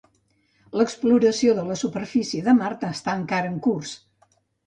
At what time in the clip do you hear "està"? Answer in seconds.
2.89-3.15